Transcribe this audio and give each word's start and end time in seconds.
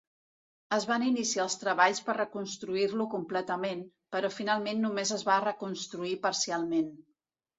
Es 0.77 0.85
van 0.91 1.03
iniciar 1.07 1.43
els 1.49 1.57
treballs 1.63 1.99
per 2.07 2.15
reconstruir-lo 2.17 3.07
completament, 3.11 3.83
però 4.15 4.33
finalment 4.37 4.81
només 4.87 5.11
es 5.19 5.27
va 5.29 5.37
reconstruir 5.45 6.17
parcialment. 6.27 6.91